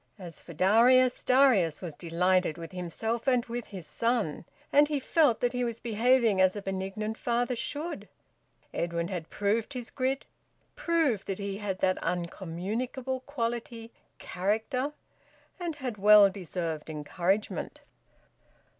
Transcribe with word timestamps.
As 0.17 0.41
for 0.41 0.53
Darius, 0.53 1.21
Darius 1.21 1.79
was 1.79 1.93
delighted 1.93 2.57
with 2.57 2.71
himself 2.71 3.27
and 3.27 3.45
with 3.45 3.67
his 3.67 3.85
son, 3.85 4.45
and 4.73 4.87
he 4.87 4.99
felt 4.99 5.41
that 5.41 5.53
he 5.53 5.63
was 5.63 5.79
behaving 5.79 6.41
as 6.41 6.55
a 6.55 6.61
benignant 6.63 7.19
father 7.19 7.55
should. 7.55 8.09
Edwin 8.73 9.09
had 9.09 9.29
proved 9.29 9.73
his 9.73 9.91
grit, 9.91 10.25
proved 10.75 11.27
that 11.27 11.37
he 11.37 11.59
had 11.59 11.81
that 11.81 11.99
uncommunicable 11.99 13.19
quality, 13.19 13.91
`character,' 14.19 14.93
and 15.59 15.75
had 15.75 15.99
well 15.99 16.31
deserved 16.31 16.89
encouragement. 16.89 17.81